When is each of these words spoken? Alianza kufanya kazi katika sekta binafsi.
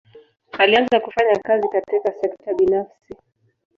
Alianza 0.51 0.99
kufanya 0.99 1.39
kazi 1.39 1.67
katika 1.67 2.13
sekta 2.21 2.53
binafsi. 2.53 3.15